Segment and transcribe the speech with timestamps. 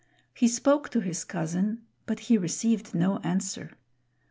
[0.33, 3.69] He spoke to his cousin, but he received no answer.